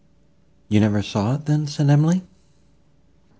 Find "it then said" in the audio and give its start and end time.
1.35-1.87